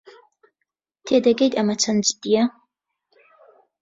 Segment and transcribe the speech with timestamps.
[1.05, 2.43] تێدەگەیت ئەمە چەند جددییە؟